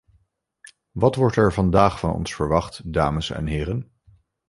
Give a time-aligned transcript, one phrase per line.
[0.91, 3.91] Wat wordt er vandaag van ons verwacht, dames en heren?